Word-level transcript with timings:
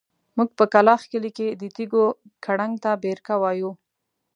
موږ 0.37 0.49
په 0.57 0.65
کلاخ 0.73 1.01
کلي 1.11 1.31
کې 1.37 1.47
د 1.61 1.63
تيږو 1.75 2.03
کړنګ 2.45 2.73
ته 2.83 2.91
بېرکه 3.03 3.35
وايو. 3.41 3.71